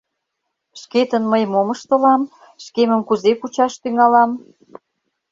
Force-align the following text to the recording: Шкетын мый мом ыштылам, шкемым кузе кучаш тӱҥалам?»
Шкетын 0.81 1.23
мый 1.31 1.43
мом 1.51 1.67
ыштылам, 1.75 2.21
шкемым 2.65 3.01
кузе 3.07 3.31
кучаш 3.41 3.73
тӱҥалам?» 3.81 4.31